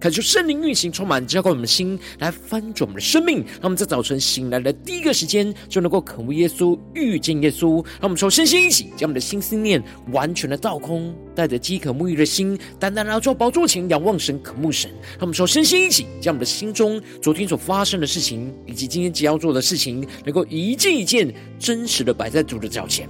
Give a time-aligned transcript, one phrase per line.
[0.00, 3.44] 恳求圣灵运行，充满浇灌我们的心，来翻转我们的生命。
[3.56, 7.84] 让我们在早晨醒来的第一个时间，就能够渴慕耶稣，遇见耶稣。
[8.00, 14.90] 让我们从身心一起，将我们的心思念完全的倒空，带着饥渴沐浴的心，单单来到宝座前仰望神，渴慕神。
[14.90, 23.06] 让我们从身心一起，将我们的心中昨天所发生的事情，以及今天即将要做的事情，能够一件一件真实的摆在主的脚前。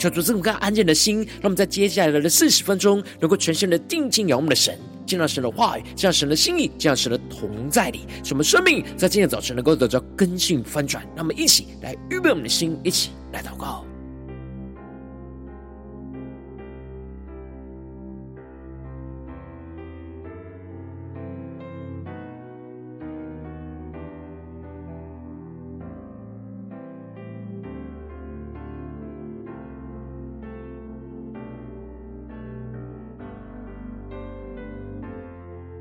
[0.00, 11.04] 求主赐我们安静的心，让我们在接下来的四十分钟，能够全心的定睛仰望我们的神，见到神的话语，见到神的心意，见到神的同在里，使我们生命在今天早晨能够得到更新翻转。
[11.14, 13.84] 让我们一起来预备我们的心，一起来祷告。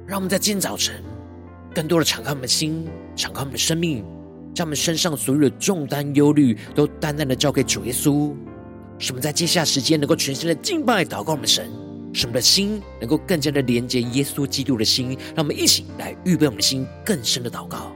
[0.10, 1.04] 让我们在今天早晨，
[1.76, 2.84] 更多的敞开我们的心，
[3.16, 4.04] 敞开我们的生命，
[4.56, 8.34] 将我们身上所有的重担、忧虑，都淡淡的交给主耶稣。
[8.98, 11.70] 使我们在接下来时间，能够全心的敬拜、祷告我们的神，
[12.12, 15.10] 使我们的心能够更加的连接耶稣基督的心。
[15.36, 17.92] 让我们一起来预备我们的心，更深的祷告。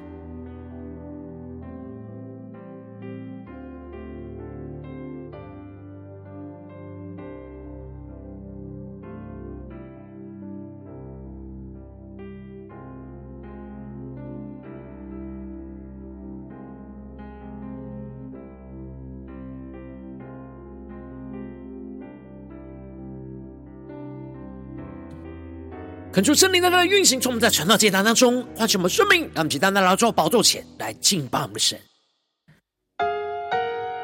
[26.13, 31.79] 恳求圣灵的运行，从我们在传道阶段当中唤醒我们生命，让我们单单来到宝座前来敬拜我们的神。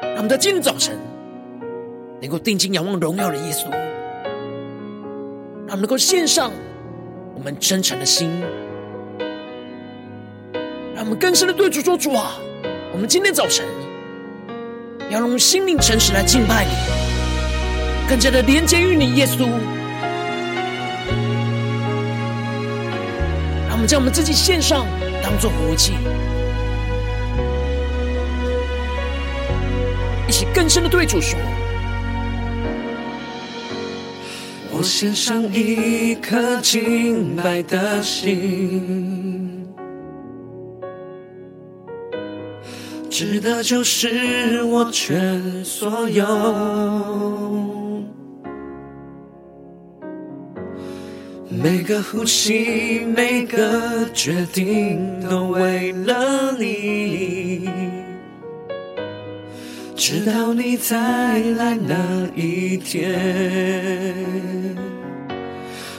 [0.02, 0.98] 让我们在今天早晨
[2.20, 6.50] 能够定睛仰望荣耀的耶稣，让我们能够献上
[7.36, 8.28] 我们真诚的心，
[10.92, 12.40] 让我们更深的对主说：“主啊，
[12.92, 13.64] 我们今天早晨
[15.10, 16.72] 要用心灵诚实来敬拜你，
[18.08, 19.48] 更加的连接于你，耶稣。”
[23.80, 24.86] 们将我们自己献上，
[25.22, 25.94] 当作活祭，
[30.28, 31.38] 一起更深的对主说
[34.70, 39.66] ：“我献上一颗敬拜的心，
[43.08, 46.26] 值得就是我全所有。”
[51.52, 57.68] 每个呼吸，每个决定，都为了你。
[59.96, 60.96] 直到你再
[61.56, 63.04] 来那一天，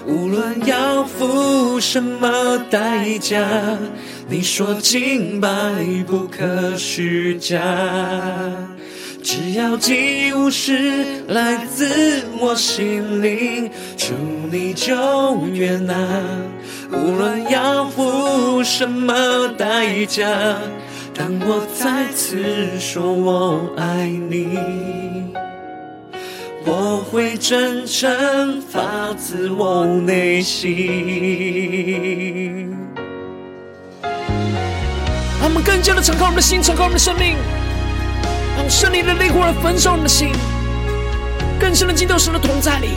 [0.07, 3.45] 无论要付什么代价，
[4.29, 5.50] 你说敬拜
[6.07, 7.61] 不可虚假。
[9.23, 14.13] 只要祭物是来自我心灵，祝
[14.51, 14.95] 你就
[15.53, 15.93] 悦纳。
[16.91, 19.13] 无论要付什么
[19.57, 20.27] 代价，
[21.13, 22.43] 当我再次
[22.79, 24.57] 说我爱你，
[26.65, 30.71] 我会真诚发自我内心。
[35.39, 37.35] 让我们更加的敞开我们的心，敞开我们的生命。
[38.57, 40.31] 让圣灵的烈火来焚烧我们的心，
[41.59, 42.89] 更深的进到神的同在里，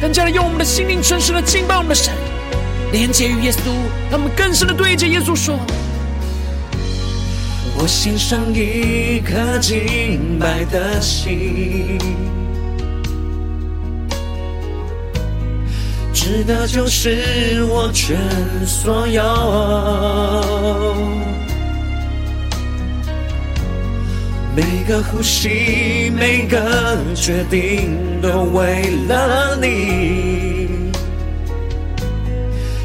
[0.00, 2.12] 更加的用我们的心灵诚实的敬拜我们的神，
[2.92, 3.70] 连接于耶稣，
[4.10, 5.58] 让我们更深的对着耶稣说：
[7.76, 11.98] 我献上一颗敬拜的心，
[16.12, 18.16] 值得就是我全
[18.66, 19.22] 所有。
[24.54, 30.92] 每个呼吸，每个决定，都为了你。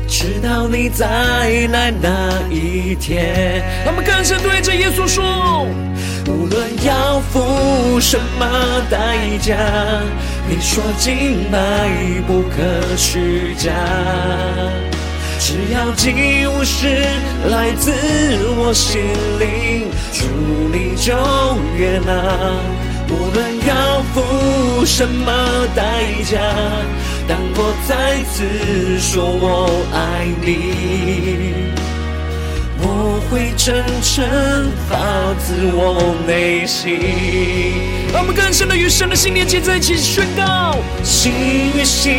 [0.08, 1.06] 直到你再
[1.72, 5.68] 来那一天，他们更深对着耶稣说：
[6.28, 8.48] 无论要付什么
[8.90, 9.58] 代价，
[10.48, 11.90] 你说敬拜
[12.26, 13.74] 不可虚假。
[15.48, 17.06] 只要祭物是
[17.50, 17.90] 来自
[18.58, 19.02] 我心
[19.40, 20.26] 灵，祝
[20.74, 21.14] 你就
[21.78, 22.12] 悦纳。
[23.10, 25.32] 无论要付什么
[25.74, 26.38] 代价，
[27.30, 31.72] 当我再次说我爱你，
[32.90, 34.24] 我会真诚
[34.88, 37.00] 发自我内心。
[38.14, 41.32] 让我们更深的与神的心连接在一起，宣告：心
[41.76, 42.14] 与心，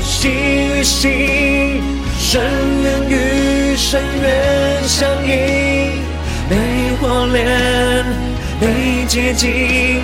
[0.00, 1.82] 心与心，
[2.16, 2.40] 深
[2.84, 5.98] 渊与深渊相映，
[6.48, 6.56] 被
[7.00, 8.04] 火炼，
[8.60, 10.00] 被洁净。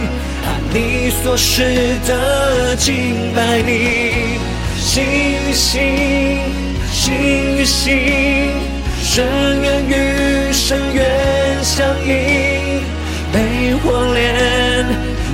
[0.72, 4.38] 你所示的敬拜你，
[4.76, 5.04] 心
[5.48, 5.80] 与心，
[6.92, 7.12] 心
[7.58, 7.92] 与心，
[9.12, 9.26] 深
[9.60, 11.04] 渊与深渊
[11.64, 12.80] 相映，
[13.32, 14.86] 被火炼，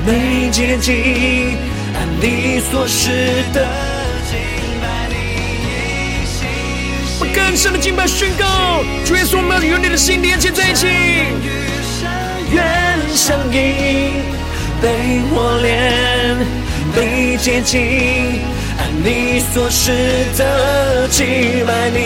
[0.07, 1.59] 被洁净，
[1.93, 3.11] 按你所示
[3.53, 3.69] 的
[4.31, 4.39] 敬
[4.81, 5.15] 拜你，
[6.25, 6.49] 心，
[7.21, 10.87] 我更深的敬拜宣告，主耶稣，我们要与你的心连接在一起，
[12.01, 12.09] 深
[12.55, 14.25] 渊相映。
[14.81, 16.35] 被火炼，
[16.95, 18.56] 被洁净，按
[19.05, 19.93] 你所示
[20.37, 21.27] 的敬
[21.67, 21.99] 拜你。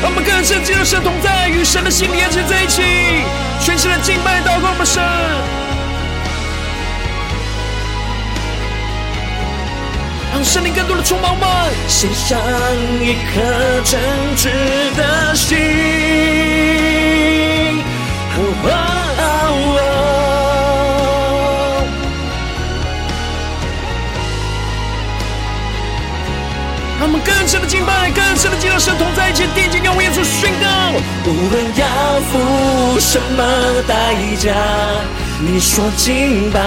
[0.00, 2.82] 让我们更深进入神同在，与神的心连接在一起，
[3.60, 5.02] 全新的敬拜祷告我们神，
[10.32, 11.48] 让圣灵更多的充满我们，
[11.88, 12.38] 献上
[13.02, 13.42] 一颗
[13.84, 14.00] 真
[14.36, 14.50] 挚
[14.96, 15.58] 的心。
[18.36, 19.07] 哦哦
[27.28, 30.66] 更深的敬拜，更深的敬拜，神同在一起，定睛仰望耶稣，宣告：
[31.26, 31.84] 无论要
[32.30, 33.42] 付什么
[33.86, 34.54] 代价，
[35.40, 36.60] 你说敬拜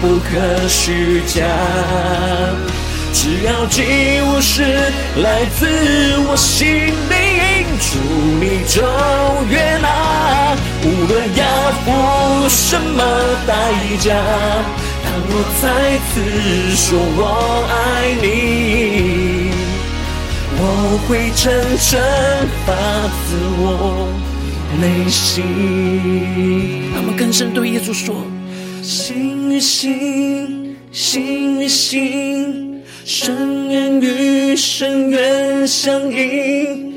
[0.00, 1.42] 不可虚假。
[3.14, 4.62] 只要祭物是
[5.22, 5.66] 来自
[6.26, 6.66] 我心
[7.08, 7.98] 灵，主
[8.40, 8.82] 你就
[9.48, 10.56] 悦纳。
[10.84, 11.44] 无论要
[11.84, 13.04] 付什么
[13.46, 13.54] 代
[14.00, 14.14] 价，
[15.04, 15.64] 当我再
[16.08, 16.12] 次
[16.74, 17.20] 说我
[17.70, 17.74] 爱
[18.20, 19.71] 你。
[20.64, 21.52] 我会真
[21.90, 22.00] 正
[22.64, 22.72] 发
[23.26, 24.08] 自我
[24.80, 25.42] 内心。
[26.94, 28.14] 让我们更深对耶稣说：
[28.80, 36.94] 心与心，心与心，深渊与深渊相映，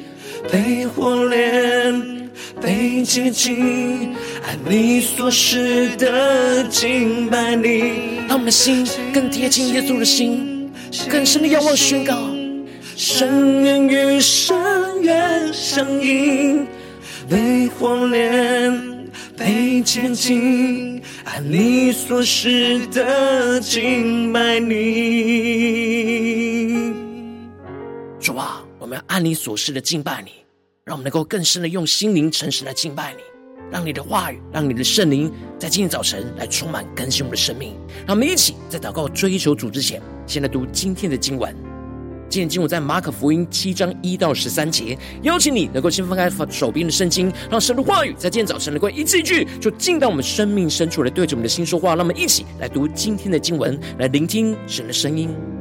[0.51, 2.29] 被火炼，
[2.61, 4.13] 被洁净，
[4.45, 7.79] 按你所示的敬拜你。
[8.27, 10.71] 让我们的心更贴近耶稣的心，
[11.09, 12.34] 更深的仰望宣告。
[12.97, 14.55] 深渊与深
[15.01, 16.65] 渊相映，
[17.29, 18.71] 被火炼，
[19.37, 25.75] 被洁净，按你所示的敬拜你。
[28.17, 30.31] 主啊，我们要按你所示的敬拜你，
[30.85, 33.19] 让我们能够更深的用心灵诚实来敬拜你，
[33.69, 37.73] 让你的话语，让你的圣灵在今天早晨来充满更新我们的生命。
[38.07, 41.53] 让我们一起在祷告追求主之前，先来读今天的经文。
[42.27, 51.95] 今天经文在马可福音七章一到十三节，邀请你能够先翻开手边的圣经，让神的话语在今天早晨能够一字一句，就进到我们生命深处来，对着我们的心说话。
[51.95, 55.54] 让我们一起来读今天的经文，来聆听神的声音。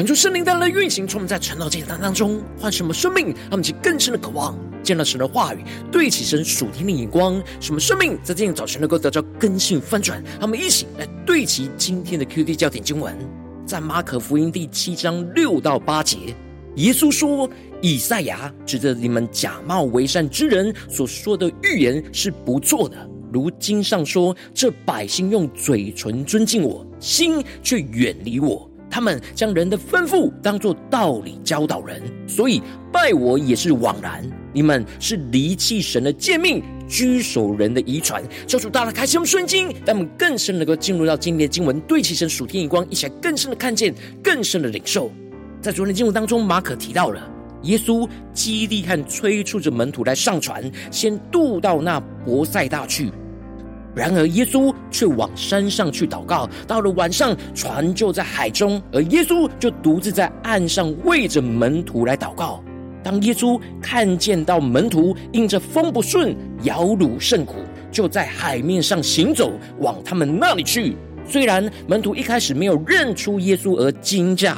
[0.00, 10.18] 恳求圣灵带来的运行，充满在晨祷祭坛当中，唤什么生命，让我们起更深的渴望，见到神的话语，对齐神属天的眼光，什么生命在今天早晨能够得到更新翻转。
[10.38, 13.14] 让我们一起来对齐今天的 QD 焦点经文，
[13.66, 16.34] 在马可福音第七章六到八节，
[16.76, 17.46] 耶稣说
[17.82, 22.96] ：“以赛亚指着你们假冒为善之人所说的预言是不错的，
[23.30, 32.60] 如经上说：这百姓用嘴唇尊敬我，心却远离我。”他们将人的吩咐当作道理教导人，所以
[32.92, 34.28] 拜我也是枉然。
[34.52, 38.20] 你们是离弃神的诫命，居守人的遗传。
[38.48, 45.10] 求主大大开启我们经，让我们更深能够进入到今天的经文，对齐神属天眼光，一起来更深的看见，更深的领受。
[45.60, 47.22] 在昨天的经文当中，马可提到了
[47.62, 53.12] 耶稣激励和催促着门徒来上船，先渡到那伯赛大去。
[53.94, 56.48] 然而，耶稣却往山上去祷告。
[56.66, 62.62] 到了晚上，船就在海中，而耶稣就独自在岸上为着门徒来祷告。
[63.02, 67.56] 当耶稣看见到门徒因着风不顺，摇橹甚苦，
[67.90, 70.96] 就在海面上行走，往他们那里去。
[71.26, 74.56] 虽然门徒一开始没有认出耶稣而惊讶，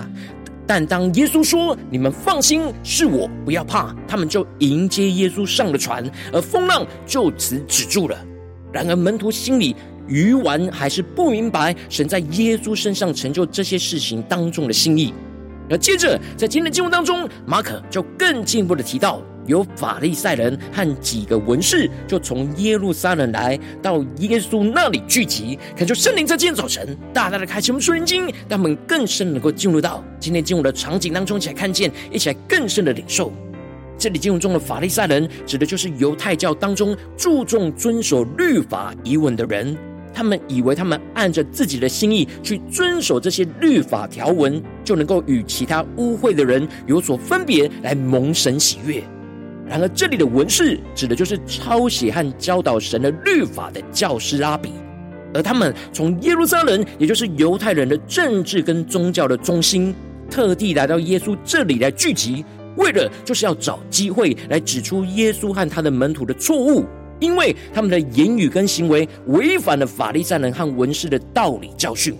[0.66, 8.18] 但当耶稣说：“你们放心，是我，不要怕。”他们就迎接耶稣上了船，而风浪就此止住了。
[8.72, 9.76] 然而，门徒心里
[10.08, 15.12] 愚顽，还是不明白神在耶稣身上成就这些事情当中的心意。
[15.70, 33.32] 而接着，在今天的经文当中，马可就更进一步的提到，有法利赛人和几个文士，就从耶路撒冷来到耶稣那里聚集，恳求圣灵在今天早晨大大的开启我们属灵经，让我们更深能够进入到今天经文的场景当中，一起来看见，一起来更深的领受。
[34.02, 39.76] 这里经文中的法利赛人，指的就是犹太教当中注重遵守律法仪文的人。
[40.12, 49.00] 他们以为他们按着自己的心意去遵守这些律法条文，就能够与其他污秽的人有所分别，来蒙神喜悦。
[49.68, 54.72] 然而，这里的文士指的就是抄写和教导神的律法的教师拉比，
[55.32, 59.94] 而他们从耶路撒冷，也就是犹太人的政治跟宗教的中心，
[60.28, 62.44] 特地来到耶稣这里来聚集。
[62.76, 66.84] 为了就是要找机会来指出耶稣和他的门徒的错误，
[67.20, 72.14] 因为他们的言语跟行为违反了法利赛人和文士的道理教训。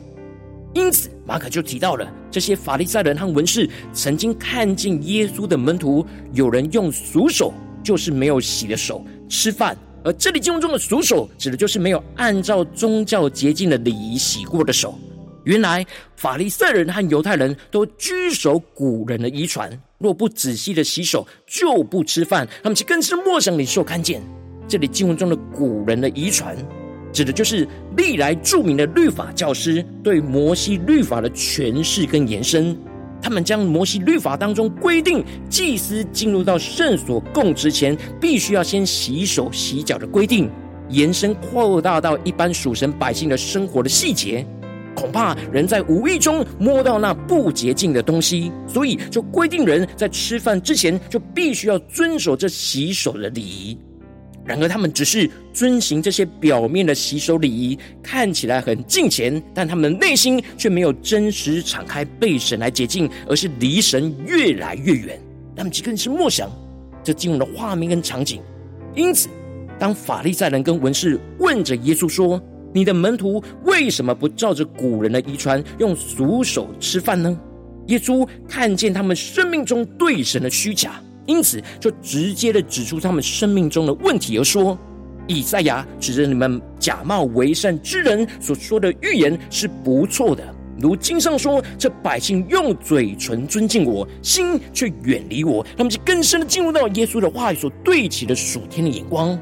[0.75, 14.99] 因此，马可就提到了这些法利赛人和文士曾经看见耶稣的门徒有人用俗手，就是没有洗的手吃饭，而这里经文中的俗手指的就是没有按照宗教洁净的礼仪洗过的手。
[15.45, 15.85] 原来
[16.17, 19.71] 法利赛人和犹太人都居守古人的遗传。
[19.99, 22.49] 若不仔细的洗手，就不吃饭。
[22.63, 24.21] 他们其更是默想领受看见，
[24.67, 26.57] 这里经文中的古人的遗传，
[27.13, 32.77] 指的就是历来著名的律法教师对摩西律法的诠释跟延伸。
[33.21, 40.51] 他们将摩西律法当中规定祭司进入到圣所供职前，必须要先洗手洗脚的规定，
[40.89, 44.45] 延伸扩大到一般属神百姓的生活的细节。
[44.95, 53.79] 恐怕人在无意中摸到那不洁净的东西，所以就规定人在吃饭之前就必须要遵守这洗手的礼仪。
[54.45, 65.17] 然而，他们只是遵行这些表面的洗手礼仪，看起来很敬虔，但他们内心却没有真实敞开被神来洁净，而是离神越来越远。
[65.55, 66.51] 他们更是默想
[67.05, 68.43] 这进入的画面跟场景。
[68.97, 69.29] 因此，
[69.79, 72.43] 当法利赛人跟文士问着耶稣说，
[72.73, 77.39] 你的门徒为什么不照着古人的遗传用俗手吃饭呢？
[77.89, 84.79] 耶稣看见他们生命中对神的虚假，因此就直接的指出他们生命中的问题，而说：
[85.27, 90.43] 以赛亚指着你们假冒为善之人所说的预言是不错的，
[90.81, 95.67] 如经上说：这百姓用嘴唇尊敬我，心却远离我。
[95.77, 99.39] 他们就更深的进入到耶稣的话语所对齐的属天的眼光。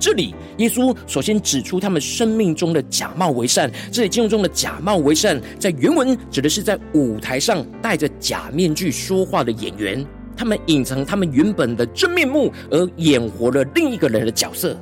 [0.00, 3.70] 这里，耶稣首先指出他们生命中的假冒为善。
[3.92, 10.02] 这里经文中的假冒为善，在原文指的是在舞台上戴着假面具说话的演员，
[10.34, 14.74] 他们隐藏他们原本的真面目，而演活了另一个人的角色。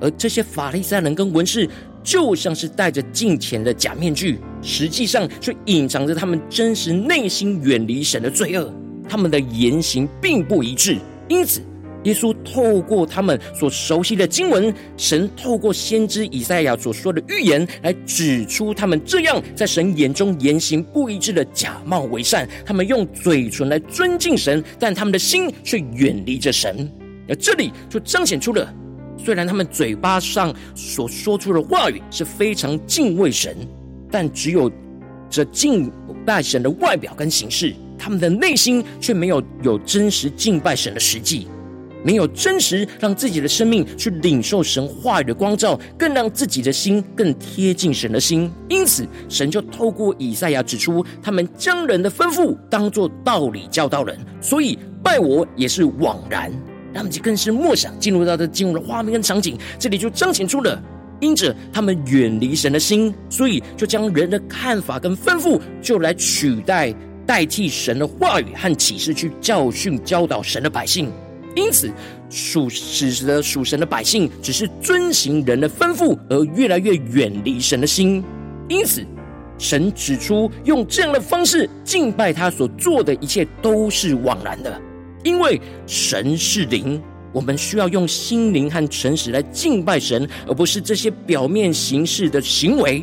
[0.00, 1.70] 而这些法利赛人跟文士，
[2.02, 8.74] 就像是戴着敬虔的假面具，实际上却隐藏着他们真实内心远离神的罪恶。
[9.08, 11.62] 他们的言行并不一致，因此。
[12.06, 22.48] 耶稣透过他们所熟悉的经文，神透过先知以赛亚所说的预言，来指出他们这样在神眼中言行不一致的假冒为善。
[22.64, 26.88] 他们用嘴唇来尊敬神，但他们的心却远离着神。
[27.28, 28.72] 而这里就彰显出了，
[29.18, 33.56] 虽然他们嘴巴上所说出的话语是非常敬畏神，
[34.12, 34.70] 但只有
[35.28, 35.90] 这敬
[36.24, 41.48] 拜神的外表跟形式，他们的内心却没有有真实敬拜神的实际。
[42.04, 48.50] 没有真实让自己的生命去领受神话语的光照，更让自己的心更贴近神的心。
[48.68, 56.52] 因此，神就透过以赛亚指出，他们将人的吩咐当作道理教导人，所以拜我也是枉然。
[56.94, 60.82] 他们就更是默想进入到的进入的画面跟场景，这里就彰显出了，
[61.20, 66.94] 因着他们远离神的心，所以就将人的看法跟吩咐，就来取代
[67.26, 71.12] 代替神的话语和启示，去教训教导神的百姓。
[71.56, 71.90] 因此，
[72.28, 78.22] 属使得属神的百姓只是遵行人的吩咐，而越来越远离神的心。
[78.68, 79.02] 因此，
[79.58, 84.78] 神指出，用这样的方式敬拜他所做的一切都是枉然的，
[85.24, 93.02] 因为神是灵，我们需要用心灵和诚实来敬拜神，而不是这些表面形式的行为。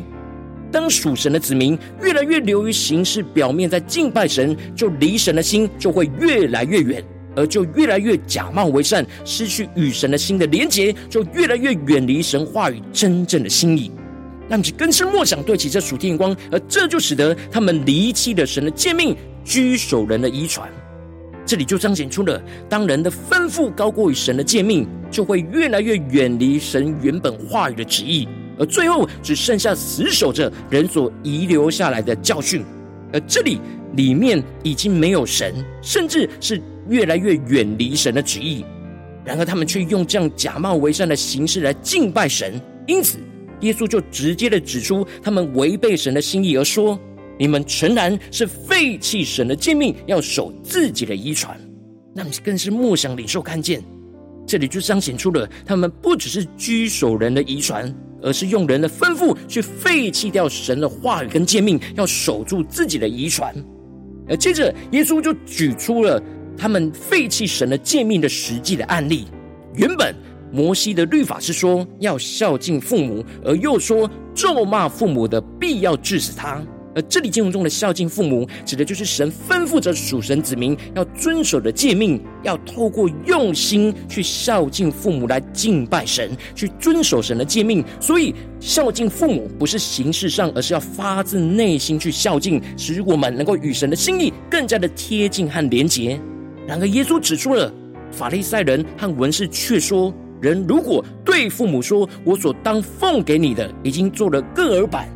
[0.70, 7.04] 当属神的子民越来越流于形式表面，在敬拜神，就离神的心就会越来越远。
[7.36, 13.90] 而就越来越假冒为善，失去与神的心的连结，就越来越远离神话语真正的心意。
[14.46, 20.68] 让其更深默想对齐这属天光，而这就使得他们离弃了神的诫命，居守人的遗传。
[21.46, 32.62] 这里就彰显出了，当人的吩咐高过于神的诫命，就会越来越远离神原本话语的旨意，而最后只剩下死守着人所遗留下来的教训。
[33.14, 33.60] 而这里
[33.96, 36.60] 里面已经没有神，甚至是。
[36.88, 38.64] 越来越远离神的旨意，
[39.24, 43.18] 然而他们却用这样假冒为善的形式来敬拜神，因此
[43.60, 46.98] 耶稣就直接的指出他们违背神的心意，而说
[47.38, 51.58] ：“你们诚然是废弃神的诫命，要守自己的遗传。”
[52.14, 53.82] 那更是莫想领受看见，
[54.46, 57.92] 这里就彰显出了他们不只是居守人的遗传，
[58.22, 63.54] 而是用人的吩咐去废弃掉神的话语跟诫命，要守住自己的遗传。
[64.28, 66.22] 而接着耶稣就举出了。
[66.56, 69.26] 他们废弃神的诫命的实际的案例，
[69.74, 70.14] 原本
[70.52, 76.62] 摩西的律法是说要孝敬父母，而又说咒骂父母的必要治死他。
[76.96, 87.84] 而这里经文中的孝敬父母，指的就是神吩咐着属神子民要遵守的诫命，要透过用心去孝敬父母来敬拜神，去遵守神的诫命。
[87.98, 96.16] 所以孝敬父母不是形式上，而是要发自内心去孝敬，使我们能够与神的心意更加的贴近和连结。
[96.66, 97.70] 然而，耶稣指出了
[98.10, 105.06] 法利赛人和文士却说：人如果对父母说：“我所当奉给你的已经做了各耳板”，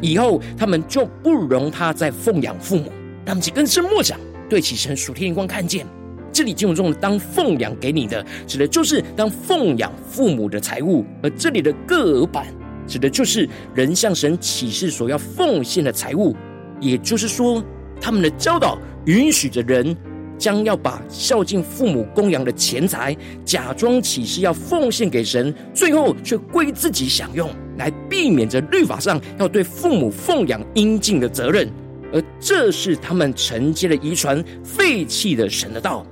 [0.00, 2.90] 以后他们就不容他再奉养父母。
[3.26, 5.86] 他们就更深默想，对齐神属天眼光看见，
[6.32, 12.46] 这里经文中的“当奉养给你的”，指的就是当奉养父母的财物；而这里的各耳板，
[12.86, 16.34] 指的就是人向神启示所要奉献的财物。
[16.80, 17.62] 也就是说，
[18.00, 19.94] 他们的教导允许着人。
[20.38, 31.68] 将要把孝敬父母供养的钱财，假装启示要奉献给神，最后却归自己享用，来避免着律法上要对父母奉养应尽的责任。
[32.12, 36.06] 而这是他们承接了遗传，废弃的神的道。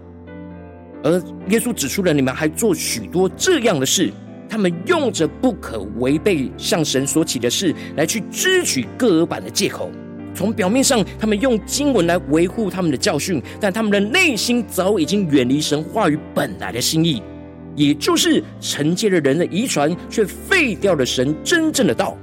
[1.04, 1.12] 而
[1.48, 4.12] 耶稣指出了，你们还做许多这样的事，
[4.48, 9.90] 他们用着不可违背向神所起的事，来去支取各耳板的借口。
[10.34, 17.22] 从表面上，他们用经文来维护他们的教训，但他们的内心早已经远离神话语本来的心意，
[17.76, 22.16] 也就是承接了人的遗传，却废掉了神真正的道。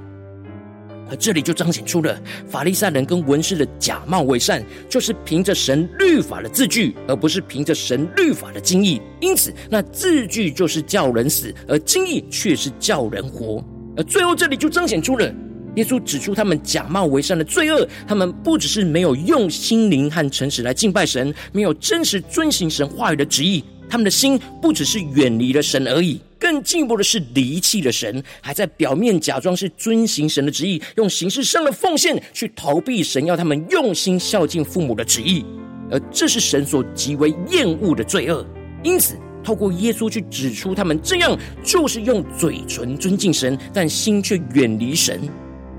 [1.08, 2.16] 而这里就彰显出了
[2.48, 9.02] 法利赛人跟文士的假冒伪善，就是凭着神律法的字句，而不是凭着神律法的经意。
[9.18, 13.60] 因此，那字句就是叫人死，而经意却是叫人活。
[13.96, 15.34] 而最后，这里就彰显出了。
[15.76, 35.44] 耶稣指出他们假冒为善的罪恶，他们不只是没有用心灵和诚实来敬拜神，没有真实遵行神话语的旨意，他们的心不只是远离了神而已，更进一步的是离弃了神，还在表面假装是遵行神的旨意，用形式上的奉献去逃避神要他们用心孝敬父母的旨意，
[35.90, 38.44] 而这是神所极为厌恶的罪恶。
[38.82, 45.20] 因此，透过耶稣去指出他们这样就是用嘴唇尊敬神，但心却远离神。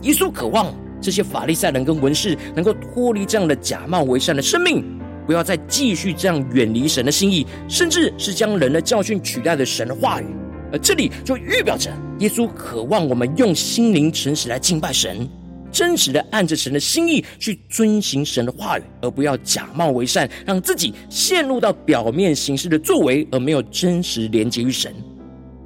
[0.01, 4.83] 耶稣渴望这些法利赛人跟文士能够脱离这样的假冒为善的生命，
[5.25, 10.25] 不要再继续这样远离神的心意，甚至是将人的教训取代了神的话语。
[10.71, 15.27] 而这里就预表着耶稣渴望我们用心灵诚实来敬拜神，
[15.71, 24.93] 真实的按着神的心意去遵行神的话语，而不要假冒为善，让自己陷入到表面形式的作为，而没有真实连接于神。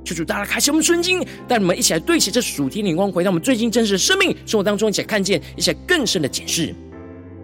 [0.06, 6.74] 求主大家开启我们顺经，带你们一起来对齐这属天灵光，回到我们最近真实的生命生活当中，一起来看见，一起来更深的解释。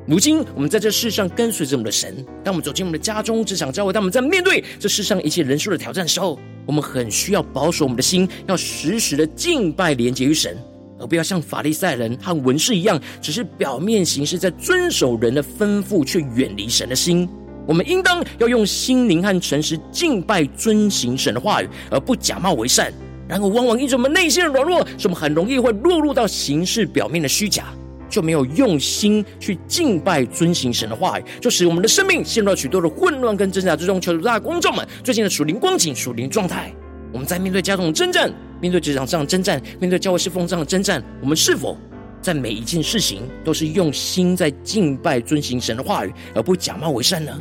[0.08, 10.56] 如今我们在这世上跟随着我们的神，当我们走进我们的家中、职场、教会，当我们在面对这世上一切人数的挑战时候，我们很需要保守我们的心，要时时的敬拜连结于神，
[11.00, 17.28] 而不要像法利赛人和文士一样，只是表面形式，在遵守人的吩咐，却远离神的心。
[17.68, 22.92] 我们应当要用心灵和诚实敬拜、遵行神的话语，而不假冒为善。
[23.28, 27.66] 然而，往往因着我们内心的软弱，使我们很容易会落入到形式表面的虚假，
[28.10, 34.02] 就没有用心去敬拜、遵行神的话语，就使我们的生命陷入了许多的混乱跟挣扎之中。
[34.02, 36.74] 求主大家观众们最近的属灵光景、属灵状态，
[37.14, 41.78] 我们在面对家中的征战、面对职场上的征战、面对教会侍奉上的征战，我们是否
[42.22, 47.32] 在每一件事情都是用心在敬拜、遵行神的话语，而不假冒为善呢？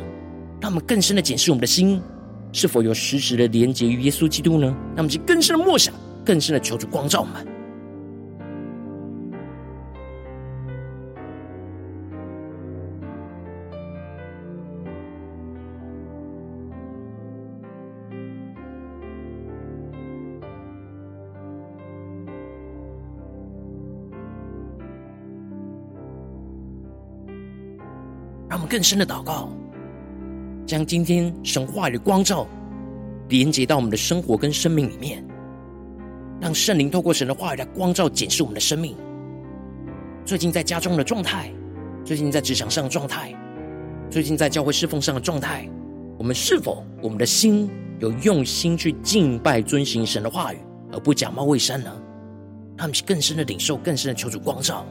[0.59, 2.01] 让我们更深的检视我们的心，
[2.51, 4.67] 是否有实质的连结于耶稣基督呢？
[4.95, 5.93] 让我们去更深的默想，
[6.25, 7.47] 更深的求主光照我们。
[28.67, 29.49] 更深的祷告，
[30.65, 32.47] 将今天神话语的光照
[33.29, 35.23] 连接到我们的生活跟生命里面，
[36.39, 38.95] 让圣灵透过神的话语来光照检视我们的生命。
[40.25, 41.51] 最近在家中的状态，
[42.05, 43.33] 最近在职场上的状态，
[44.09, 45.67] 最近在教会侍奉上的状态，
[46.17, 47.69] 我们是否我们的心
[47.99, 50.57] 有用心去敬拜、遵行神的话语，
[50.91, 51.91] 而不假冒伪善呢？
[52.77, 54.85] 让我们更深的领受，更深的求主光照。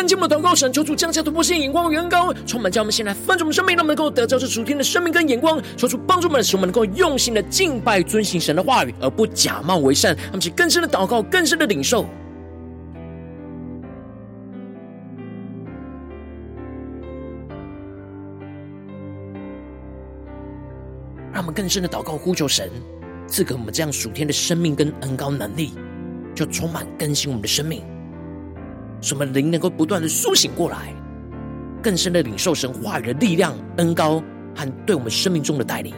[0.00, 5.62] 我们正在跟进我们的祷告，神求主降下突破性眼光与恩膏，充满将我们先来翻转我们生命，让我们能够得着这属天的生命跟眼光。
[5.76, 10.16] 求主帮助我们，使我们能够用心的敬拜、遵行神的话语，而不假冒为善。
[10.16, 12.06] 让我们去更深的祷告，更深的领受。
[21.32, 22.70] 让我们更深的祷告，呼求神
[23.26, 25.74] 赐给我们这样属天的生命跟恩膏能力，
[26.34, 27.82] 就充满更新我们的生命。
[29.00, 30.94] 什么灵能够不断的苏醒过来，
[31.82, 34.22] 更深的领受神话语的力量、恩高
[34.54, 35.94] 和对我们生命中的带领。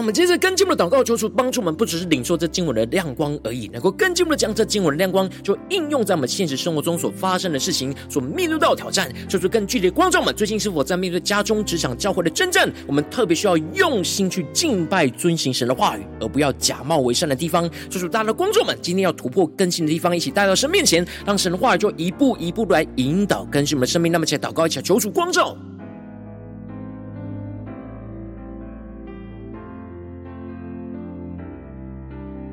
[0.00, 9.12] 我们接着跟进我们的祷告，求主帮助我们，不只是领受这经文的亮光而已，能够更进一步的将这经文的亮光，就应用在我们现实生活中所发生的事情，所面对到的挑战。
[9.28, 12.72] 求主更具体的光照们，最近是否在面对家中、职场、教会的征战？
[12.86, 17.70] 我们特别需要用心去敬拜、遵行神的话语，而不要假冒为善的地方。
[17.90, 24.10] 求主大家的光照们，今天要突破更新的地方，一起带到神面前，让神的话语就一步一步来引导更新我们的生命。
[24.10, 25.54] 那么，起来祷告，一起来求主光照。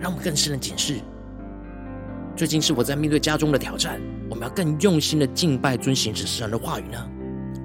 [0.07, 1.01] 让我们更深的警示，
[2.33, 6.97] 最近是我在面对家中的挑战，我们要更用心的敬拜、遵行神的话语呢？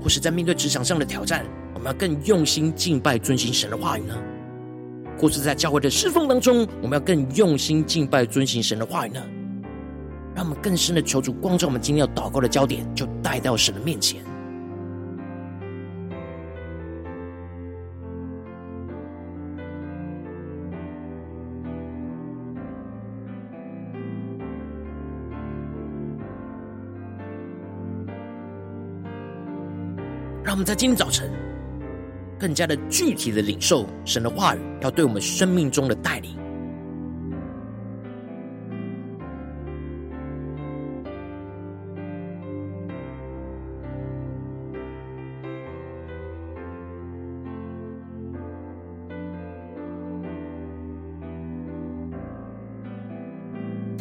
[0.03, 4.17] 或是在面对职场上的挑战，我们要更用心敬拜、遵行神的话语呢？
[5.17, 9.23] 或是在教会的侍奉当中，我们要更用心敬拜、遵行神的话语呢？
[10.35, 14.21] 让我们更深的求主光照我们今天要祷告的焦点，就带到神的面前。
[30.65, 31.31] 在今天早晨
[32.39, 36.42] 更加的具体的领受神的话语，要对我们生命中的带领。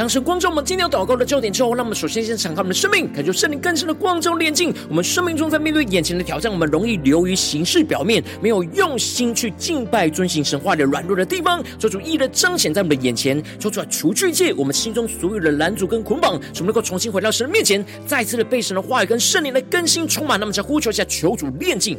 [0.02, 4.74] 当时光照我们今天祷告的焦点之后，那么首先先敞开我们的生命，感受圣灵更深的光照炼净。
[4.90, 20.40] 我们生命中在面对眼前的挑战，我们容易流于形式表面，没有用心去敬拜、遵行神话的软弱的地方，求主一一的彰显在我们的眼前，求主来除去一切我们心中所有的拦阻跟捆绑，使我们能够重新回到神的面前，再次的被神的话语跟圣灵的更新充满。
[20.40, 21.96] 那么，在呼求下，求主炼净。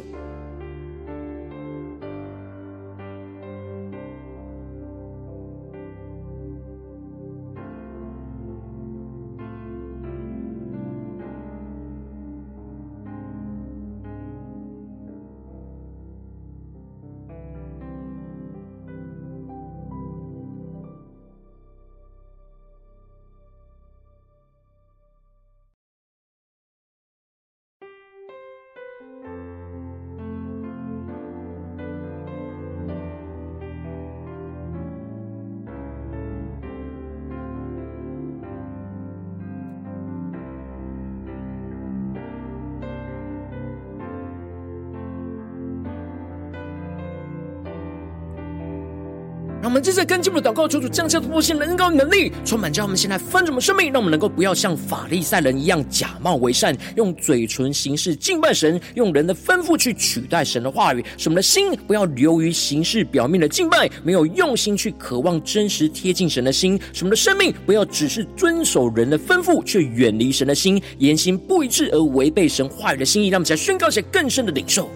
[49.73, 61.03] 我们接着跟进我们的祷告，求主降下突破性能高能力，充满将我们现在分盛的生命，让我们能够不要像法利赛人一样假冒为善，用嘴唇行事敬拜神，用人的吩咐去取代神的话语。
[61.17, 66.79] 使我们的心不要流于形式表面的敬拜，没有用心去渴望真实贴近神的心。
[66.93, 73.29] 使我们的生命不要只是遵守人的吩咐，却远离神的心，言行不一致而违背神话语的心意。
[73.29, 74.87] 让我们再宣告一些更深的领受。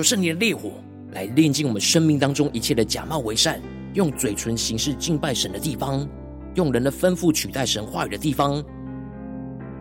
[0.00, 0.72] 求圣灵的烈火
[1.12, 3.60] 来炼净我们生命当中一切的假冒为善，
[3.92, 6.08] 用嘴唇行事敬拜神的地方，
[6.54, 8.64] 用人的吩咐取代神话语的地方，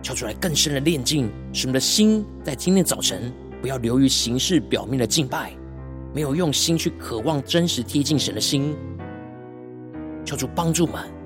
[0.01, 5.53] 求出来更深的炼净，使我们的心在今天早晨不要流于形式表面的敬拜，
[6.13, 8.75] 没有用心去渴望真实贴近神的心，
[10.25, 11.18] 求主帮助们。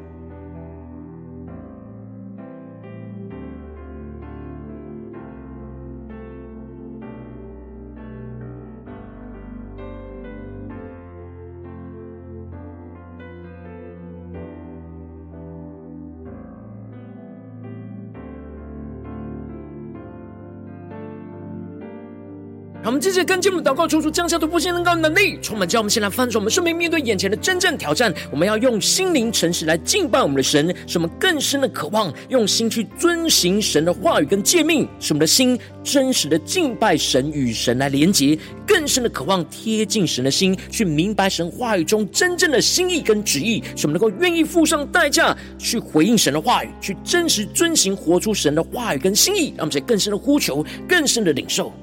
[23.03, 28.13] 让我们继续跟进我们祷告，求主降下突破性能高能力，充满叫我们先来翻转我们生命，面对眼前的真正挑战。
[28.31, 49.47] 我们要用心灵诚实来敬拜我们的神，使我们更深的渴望用心去遵行神的话语跟诫命，使我们的心真实的敬拜神，与神来连结，更深的渴望贴近神的心，去明白神话语中真正的心意跟旨意，使我们能够愿意付上代价去回应神的话语，去真实遵行活出神的话语跟心意。
[49.57, 51.73] 让我们在更深的呼求，更深的领受。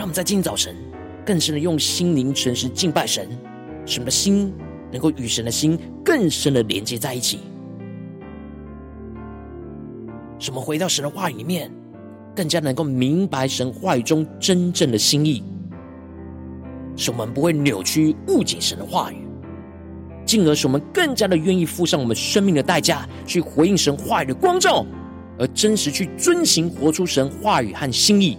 [0.00, 0.74] 让我们在今天早晨
[1.26, 3.28] 更深的用心灵诚实敬拜神，
[3.84, 4.50] 使我们的心
[4.90, 7.40] 能够与神的心更深的连接在一起。
[10.38, 11.70] 使我们回到神的话语里面，
[12.34, 15.44] 更加能够明白神话语中真正的心意，
[16.96, 19.28] 使我们不会扭曲误解神的话语，
[20.24, 24.82] 进而使我们更加的愿意付上我们生命的代价，去回应神话语的光照，
[25.38, 28.38] 而真实去遵行活出神话语和心意。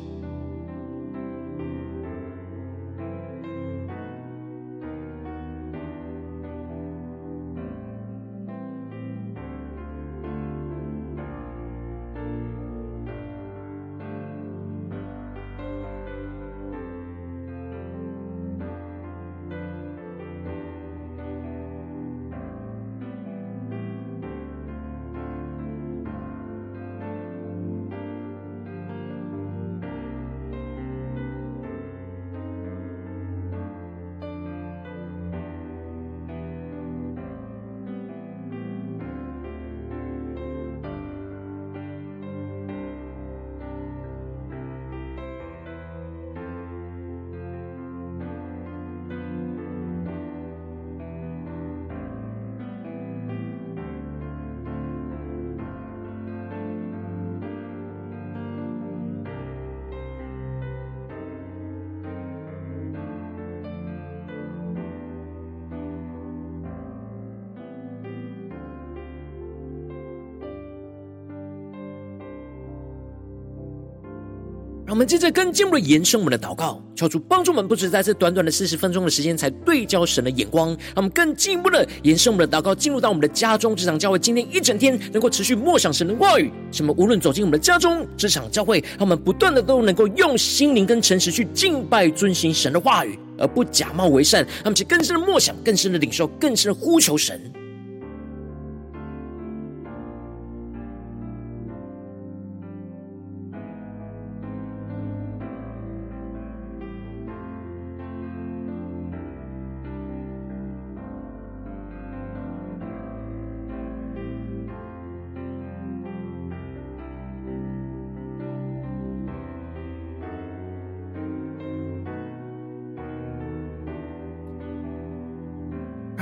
[74.91, 86.51] 让我们接着更进一步的延伸我们的祷告，求主帮助我们，不止在这短短的四十分钟的时间才对焦神的眼光，让我们更进一步的延伸我们的祷告，进入到我们的家中、职场、教会，今天一整天能够持续默想神的话语。
[86.73, 86.93] 什么？
[86.97, 94.43] 无论走进我们的家中、职场、教会，让我们不断的都能够用心灵跟诚实去敬拜、遵行神的话语，而不假冒为善。
[94.43, 97.39] 让我们去更深的默想、更深的领受、更深的呼求神。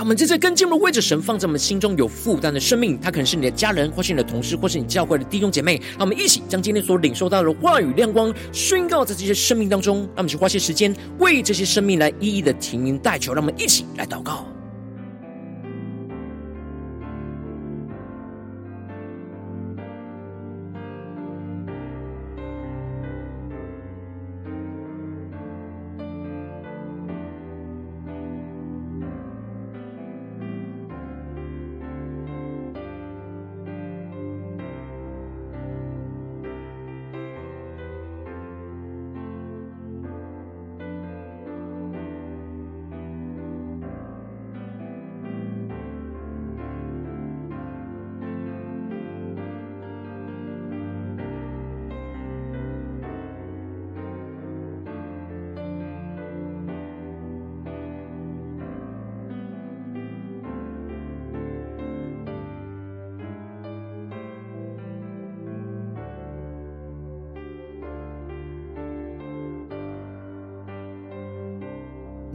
[0.10, 5.80] 我们在这跟进一步为着神放在我们心中有负担的生命，他可能是你的家人，或是你的同事，或是你教会的弟兄姐妹。
[5.92, 9.98] 让我们一起将今天所领受到的话语亮光宣告在这些生命当中。
[9.98, 13.36] 让我们去花些时间为这些生命来一一的提名代求。
[13.36, 14.48] 让我们一起来祷告。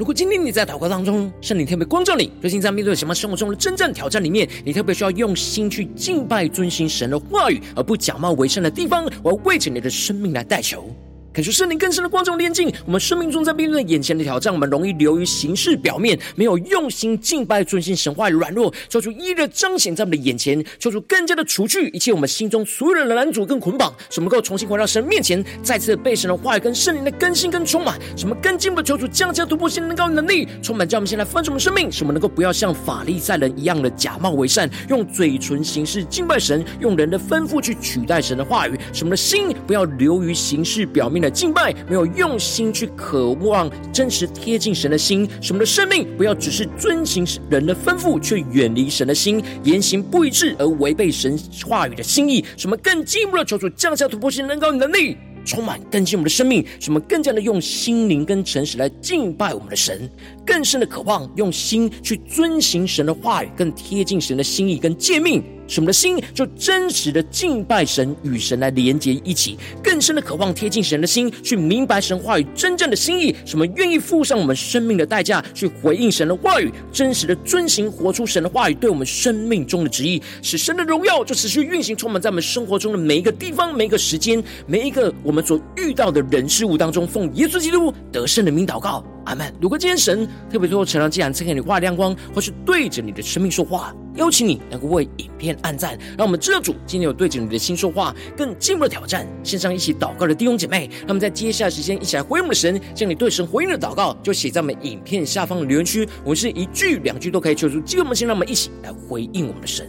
[0.05, 10.95] 如果今天你在祷告当中，圣灵特别光照你，最近在面对什么生活中的真正挑战里面，你特别需要用心去敬拜、遵行神的话语，而不假冒为善的地方，我要为着你的生命来代求。
[11.35, 42.05] 感受圣灵更深的光照炼净，我们生命中在面对眼前的挑战，我们容易流于形式表面，没有用心敬拜、遵行神话语软弱，求主一的彰显在我们的眼前，求主更加的除去一切我们心中所有的拦阻跟捆绑，使我们能够重新回到神面前，再次被神的话语跟圣灵的更新跟充满，使我们更进一步的求主降下突破性能高能力，充满叫我们先来翻转我们生命，使我们能够不要像法利赛人一样的假冒为善，用嘴唇行事敬拜神，用人的吩咐去取代神的话语，什么的心不要流于形式表面的敬拜，没有。
[42.17, 52.45] 用心去渴望真实贴近神的心，使我们的生命不要只是遵行人的吩咐，却远离神的心，言行不一致而违背神话语的心意。
[52.57, 60.09] 使我们更进一步的求主降下突破性能高能力，充满更新我们的生命，使我们更加的用心灵跟诚实来敬拜我们的神，
[60.47, 65.43] 更深的渴望用心去遵行神的话语，更贴近神的心意跟诫命。
[65.67, 73.35] 使我们的心就真实的敬拜神，与神来连接一起，更深的渴望贴近神的心，去明白神话语真正的心意。
[73.45, 87.07] 什么愿意付上我们生命的代价，去回应神的话语，真实的遵行，活出神的话语对我们生命中的旨意，使神的荣耀就持续运行，充满在我们生活中的每一个地方、每一个时间、每一个我们所遇到的人事物当中。
[87.07, 89.14] 奉耶稣基督得胜的名祷告。
[89.25, 89.53] 阿门。
[89.61, 99.27] 如果今天神特别透过晨祷祭坛赐给你话亮光，或是对着你的生命说话，邀请你能够为影片按赞，让我们知道主今天有对着你的心说话，更进一步的挑战。
[99.43, 109.89] 线上一起祷告的弟兄姐妹，那么在接下来时间一起来回应我们的神，将你对神回应的祷告就写在我们影片下方的留言区，我们是一句两句都可以求助，激动我们先让我们一起来回应我们的神。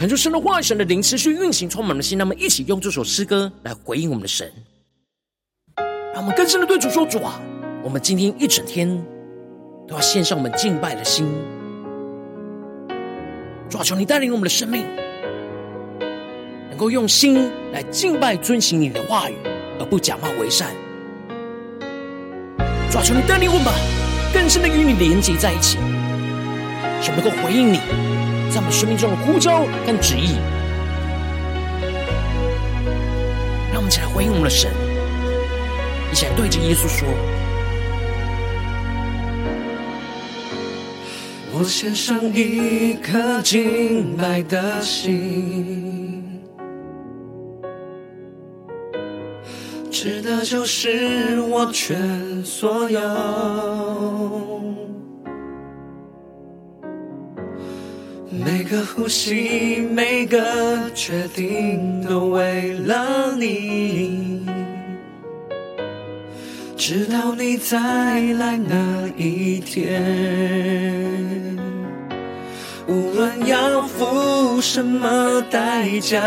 [0.00, 2.16] 恳求神的话语、神的灵持续运行，充满了心。
[2.16, 4.50] 那么，一起用这首诗歌来回应我们的神，
[6.14, 7.38] 让我们更深的对主说：“主啊，
[7.84, 8.88] 我们今天一整天
[9.86, 11.26] 都要献上我们敬拜的心。
[13.68, 14.86] 主啊，求你带领我们的生命，
[16.70, 19.34] 能够用心来敬拜、遵行你的话语，
[19.78, 20.70] 而不假冒为善。
[22.90, 23.66] 主啊，求你带领我们，
[24.32, 25.76] 更深的与你连接在一起，
[27.02, 27.80] 使我们能够回应你。”
[28.50, 30.34] 在我们生命中的呼召跟旨意，
[33.72, 34.68] 让我们一起来回应我们的神，
[36.10, 37.08] 一起来对着耶稣说
[41.54, 46.42] ：“我献上一颗敬拜的心，
[49.92, 53.00] 值得就是我全所有。”
[58.44, 64.46] 每个呼吸，每个决定，都为了你。
[66.76, 70.02] 直到你再来那一天，
[72.88, 76.22] 无论要付什么代价，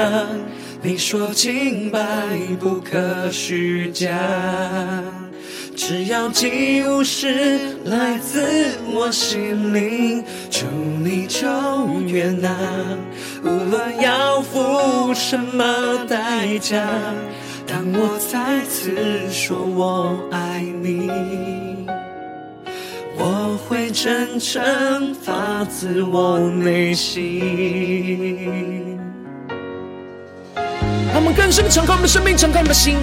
[0.82, 1.99] 你说敬拜
[2.59, 4.09] 不可虚假。
[5.76, 10.65] 只要祭物是来自我心灵，求
[11.03, 11.45] 你就
[12.07, 12.55] 悦纳。
[13.43, 16.88] 无论要付什么代价，
[17.67, 18.95] 当我再次
[19.32, 21.09] 说我爱你，
[23.17, 27.41] 我会真诚发自我内心。
[31.11, 32.95] 让我们更深的敞开我们的生命，敞开我们的心。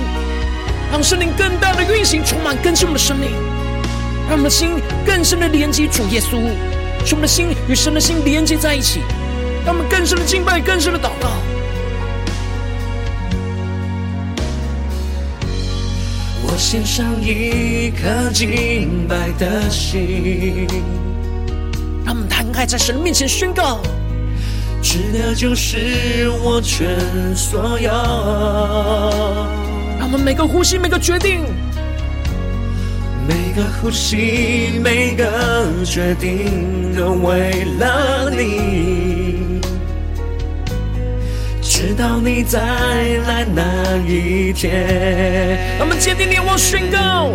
[0.91, 3.31] 让圣灵更大的运行，充满更新我们的生命，
[4.29, 4.71] 让我们的心
[5.07, 6.41] 更深的连接主耶稣，
[7.07, 9.01] 使我们的心与神的心连接在一起，
[9.65, 11.31] 让我们更深的敬拜，更深的祷告。
[16.43, 20.67] 我献上一颗敬拜的心，
[22.05, 23.79] 让我们摊开在神的面前宣告，
[24.83, 26.99] 值得就是我全
[27.37, 29.70] 所有。
[30.13, 31.45] 我们每个呼吸，每个决定，
[33.29, 35.25] 每个呼吸，每个
[35.85, 39.61] 决定，都为了你。
[41.63, 43.63] 直到你再来那
[44.05, 47.31] 一天，我们坚定地我宣告，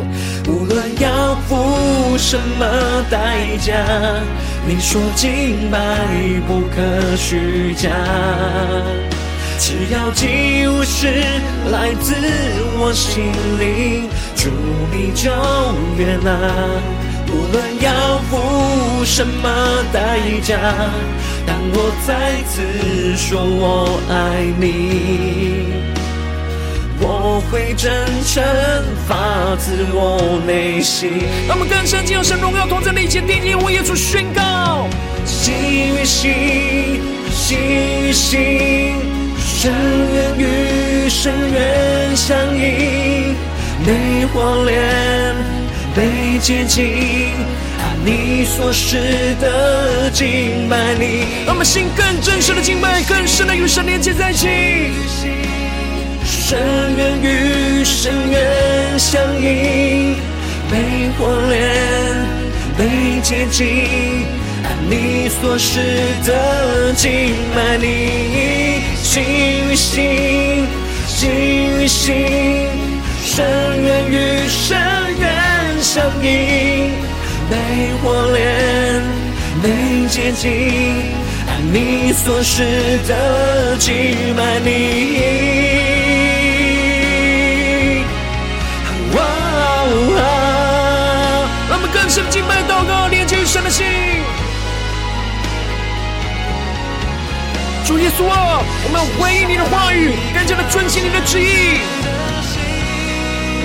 [0.51, 3.73] 无论要付什么代价，
[4.67, 5.79] 你说敬拜
[6.45, 7.89] 不可虚假。
[9.57, 11.07] 只要祭物是
[11.71, 12.15] 来自
[12.79, 13.25] 我心
[13.59, 14.49] 灵，祝
[14.93, 15.29] 你就
[15.97, 16.31] 悦纳。
[17.27, 19.49] 无论要付什么
[19.91, 20.57] 代价，
[21.45, 25.73] 当我再次说我爱你，
[27.01, 27.91] 我会真
[28.23, 28.41] 诚
[29.05, 31.09] 发自我内心。
[31.45, 34.87] 让我们更深进入神荣耀同在的一切定义，我也做宣告：
[35.25, 35.53] 心
[35.99, 39.14] 与心，心与心。
[39.57, 43.33] 深渊与深渊相映，
[43.85, 45.33] 被火炼
[45.95, 47.31] 被接近，
[47.79, 51.23] 按你所示的敬拜你。
[51.45, 54.47] 让我们心更真实的敬拜，更深的与神连接在一起。
[56.25, 56.59] 深
[56.97, 60.17] 渊与深渊相映，
[60.69, 61.57] 被火炼
[62.77, 63.65] 被接近，
[64.65, 65.79] 按你所示
[66.25, 68.94] 的敬拜你。
[69.15, 70.67] 心与心，
[71.07, 71.29] 心
[71.79, 72.13] 与心，
[73.23, 73.45] 深
[73.81, 74.77] 渊与深
[75.17, 76.91] 渊相映，
[77.49, 77.55] 内
[78.03, 79.01] 火炼，
[79.63, 80.51] 内接近，
[81.47, 84.69] 按你所示的敬拜你。
[89.13, 89.87] 哦哦
[90.19, 90.23] 哦，
[91.69, 93.85] 让我们更深敬拜祷告，连接于神的心。
[97.85, 98.61] 主耶稣啊，
[98.95, 101.81] 们回应你的话语，更加的遵行你的旨意。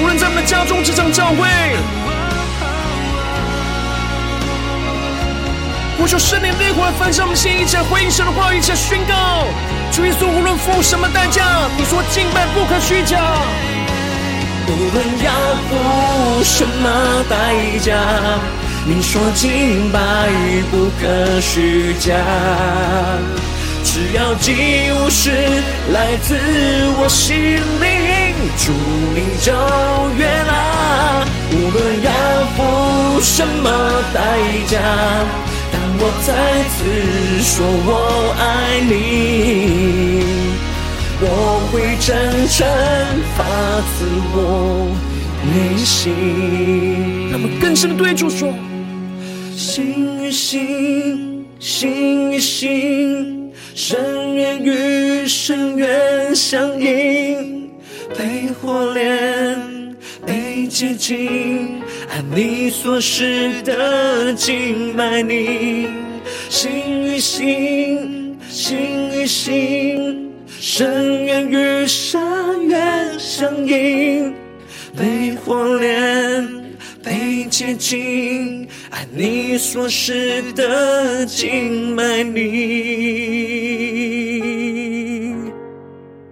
[0.01, 1.47] 无论在我们的家中、职场、教会，
[5.97, 9.47] 呼求圣灵烈火来焚烧我们心，一起来回应神的话语，一起来宣告。
[9.93, 11.45] 主耶稣，无论付什么代价，
[11.77, 13.21] 你说敬拜不可虚假。
[14.67, 15.33] 无论要
[15.69, 17.95] 付什么代价，
[18.85, 20.29] 你说敬拜
[20.71, 22.15] 不可虚假。
[23.83, 24.53] 只要祭
[24.93, 25.31] 物是
[25.93, 26.37] 来自
[26.99, 28.73] 我心灵，主
[29.15, 29.53] 你就
[30.17, 31.25] 悦纳。
[31.53, 32.11] 无论要
[32.57, 32.59] 付
[33.21, 33.69] 什么
[34.15, 34.21] 代
[34.69, 34.79] 价，
[35.73, 36.29] 当我再
[36.71, 36.79] 次
[37.43, 37.89] 说我
[38.39, 38.41] 爱
[38.89, 38.91] 你，
[41.21, 41.25] 我
[41.73, 42.09] 会真
[42.49, 42.57] 诚
[43.37, 43.39] 发
[43.97, 43.99] 自
[44.33, 44.37] 我
[45.45, 45.53] 内
[45.85, 47.29] 心。
[47.33, 48.53] 那么更深的对主说，
[49.57, 53.50] 心与心，心与心。
[53.83, 57.71] 深渊与深渊相映，
[58.11, 65.89] 被火炼，被接近，按你所示的敬拜你。
[66.51, 66.71] 心
[67.07, 68.77] 与心，心
[69.15, 72.21] 与心，深渊与深
[72.69, 74.35] 渊相映，
[74.95, 76.47] 被火炼，
[77.03, 82.51] 被洁净，爱你所示的静脉里。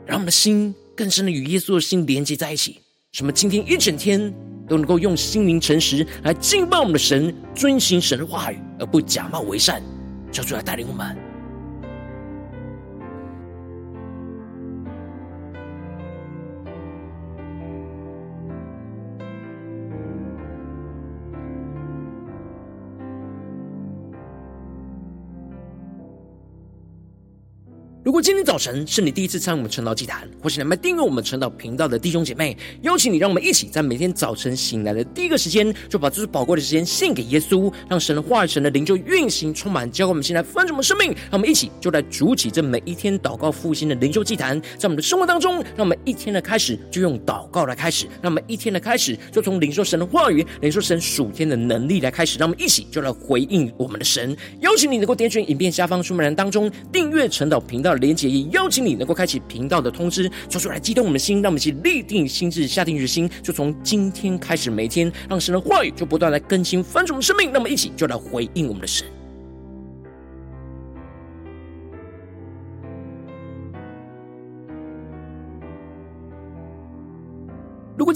[0.07, 2.81] 让我们的心更深的与耶稣的心连接在一起，
[3.13, 4.33] 什么今天一整天
[4.69, 9.83] 都能够用心灵诚实来敬拜我们的神，遵行神的话语，而不假冒为善。
[10.31, 11.28] 求主来带领我们。
[28.09, 41.09] 如果今天早晨是你第一次参与我们晨祷祭坛，或是你们订阅我们晨祷频道的弟兄姐妹，邀请你，让我们一起在每天早晨醒来的第一个时间，就把这宝贵的时间献给耶稣，让神的话语、神的灵就运行充满，教给我们现在丰盛的生命。
[41.09, 54.35] 让我们一起就来主起这每一天祷告复兴的灵修祭坛，在我们的生活当中，让我们一天的开始就用祷告来开始，让我们一天的开始就从领受神的话语、领受神属天的能力来开始，让我们一起就来回应我们的神。
[54.61, 57.98] 邀请你能够点选影片下方说明栏当中订阅晨祷频道。
[57.99, 69.07] 连结，也邀请你能够开启频道的通知，说出来激动我们的心，让我们一起立定心智，下定决心，就从今天开始，每天让神的话语就不断来更新翻转我们生命，那么一起就来回应我们的神。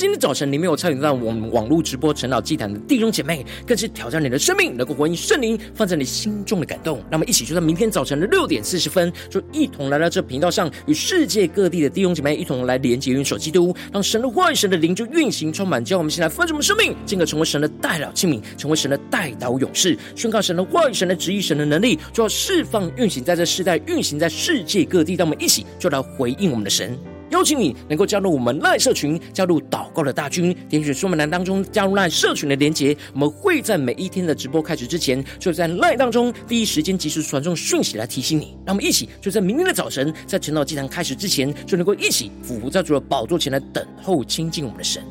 [0.03, 7.01] 今天早晨你没有参与到我们网络直播晨祷祭坛的弟兄姐妹，更是挑战你的生命，能够回应圣灵放在你心中的感动。
[7.09, 25.15] 那么，一起就在明天早晨的六点四十分，就一同来到这频道上，与世界各地的弟兄姐妹一同来连接、元首基督，让神的话语、神的灵就运行充满，叫我们先来分盛我们生命，进而成为神的代祷器皿，成为神的代祷勇士，宣告神的话语、神的旨意、神的能力，就要释放、运行在这世代，运行在世界各地。
[25.15, 26.99] 让我们一起就来回应我们的神。
[27.33, 32.95] 邀请你能够加入我们赖社群，加入祷告的大军，点选说明栏当中加入赖社群的连结。
[33.15, 38.55] 我们会在每一天的直播开始之前，就在赖当中第一时间及时传送讯息来提醒你。
[38.67, 45.03] 让我们一起就在明天的早晨，在晨祷祭坛开始之前，就能够一起俯伏在主的宝座前来等候亲近我们的神。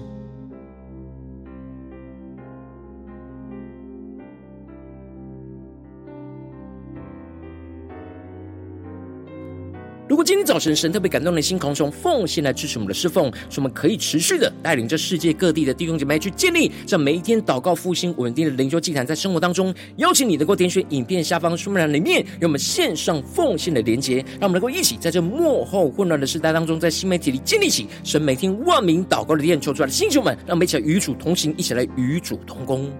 [10.11, 32.91] 如果今天早晨神特别感动的心，空中奉献来支持我们的侍奉，使我们可以持续的带领着世界各地的弟兄姐妹去建立这每一天祷告复兴稳定的灵修祭坛，在生活当中，邀请你能够点选影片下方说明栏里面有我们线上奉献的连结，让我们能够一起在这幕后混乱的时代当中，在新媒体里建立起神每天万名祷告的殿，求出来的星球们，让我们一起来与主同行，一起来与主同工。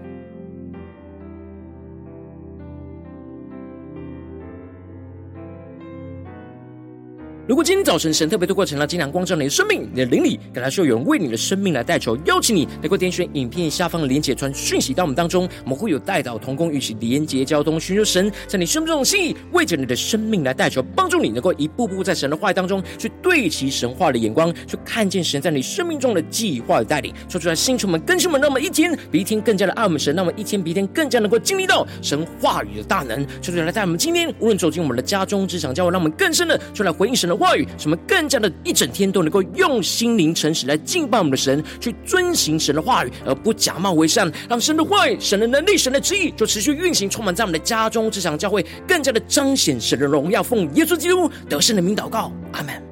[7.52, 50.40] 如果今天早晨神特别透过晨祷祭坛光照你的生命，你的灵里感到需要有人为你的生命来代求，邀请你能够点选影片下方的连结传讯息到我们当中，我们会有代祷同工与其连结交通，寻求神在你生命中的心意，为着你的生命来代求，帮助你能够一步步在神的话语当中去对齐神话的眼光，去看见神在你生命中的计划与带领，说出来，星球们、更新们，让我们一天比一天更加的爱我们神，让我们一天比一天更加能够经历到神话语的大能，说出来，在我们今天无论走进我们的家中、职场、教会，让我们更深的就来回应神的话语，什么更加的一整天都能够用心灵诚实来敬拜我们的神，去遵行神的话语，而不假冒为善，让神的话语、神的能力、神的旨意就持续运行，充满在我们的家中、这场、教会，更加的彰显神的荣耀。
[50.40, 52.91] 奉耶稣基督得胜的名祷告，阿门。